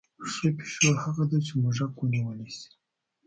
ښه 0.31 0.47
پیشو 0.57 0.89
هغه 1.03 1.23
ده 1.31 1.37
چې 1.45 1.51
موږک 1.61 1.93
ونیولی 1.99 2.49
شي. 2.57 2.67